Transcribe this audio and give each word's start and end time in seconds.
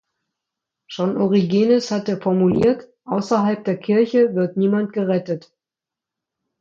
Schon 0.87 1.15
Origenes 1.17 1.91
hatte 1.91 2.17
formuliert: 2.19 2.87
„Außerhalb 3.05 3.63
der 3.63 3.77
Kirche 3.77 4.33
wird 4.33 4.57
niemand 4.57 4.93
gerettet“. 4.93 5.53